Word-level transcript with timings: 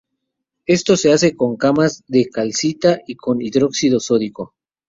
Esto 0.65 0.97
se 0.97 1.13
hace 1.13 1.35
con 1.37 1.57
camas 1.57 2.03
de 2.07 2.27
calcita 2.27 3.01
y 3.05 3.15
con 3.17 3.39
hidróxido 3.39 3.99
sódico. 3.99 4.55